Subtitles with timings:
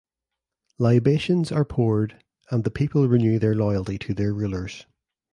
[0.79, 4.87] Libations are poured and the people renew their loyalty to their rulers.